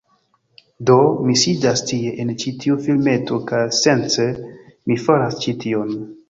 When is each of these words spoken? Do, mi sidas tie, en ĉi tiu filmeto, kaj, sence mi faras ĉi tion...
Do, 0.89 0.93
mi 1.27 1.35
sidas 1.41 1.83
tie, 1.89 2.13
en 2.23 2.31
ĉi 2.45 2.53
tiu 2.63 2.79
filmeto, 2.87 3.37
kaj, 3.53 3.61
sence 3.81 4.27
mi 4.93 4.99
faras 5.05 5.39
ĉi 5.45 5.55
tion... 5.67 5.95